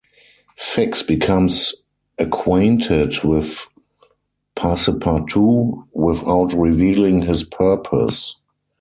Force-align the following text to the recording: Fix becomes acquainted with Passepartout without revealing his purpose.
Fix 0.57 1.03
becomes 1.03 1.75
acquainted 2.17 3.23
with 3.23 3.67
Passepartout 4.55 5.83
without 5.93 6.53
revealing 6.55 7.21
his 7.21 7.43
purpose. 7.43 8.37